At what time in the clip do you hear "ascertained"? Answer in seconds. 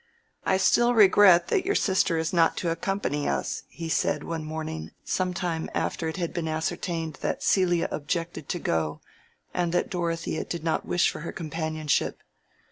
6.47-7.19